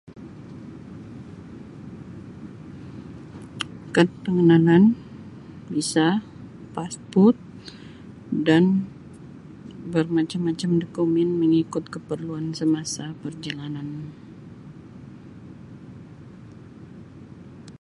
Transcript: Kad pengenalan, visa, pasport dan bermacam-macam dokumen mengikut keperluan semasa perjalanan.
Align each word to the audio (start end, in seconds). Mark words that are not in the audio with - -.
Kad 3.95 4.09
pengenalan, 4.25 4.83
visa, 5.71 6.07
pasport 6.73 7.37
dan 8.47 8.65
bermacam-macam 9.93 10.81
dokumen 10.81 11.29
mengikut 11.41 11.83
keperluan 11.93 12.47
semasa 12.59 13.05
perjalanan. 13.21 13.89